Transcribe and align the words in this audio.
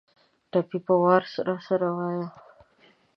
ټپې 0.51 0.79
په 0.85 0.93
وار 1.03 1.23
راسره 1.47 1.89
وايه 1.97 2.27